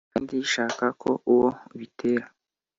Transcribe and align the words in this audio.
kandi 0.13 0.33
nshaka 0.45 0.85
ko 1.01 1.11
uwo 1.31 1.49
ubitera 1.73 2.25